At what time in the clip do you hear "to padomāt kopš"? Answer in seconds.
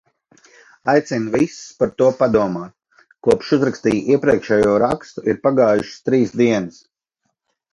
2.01-3.53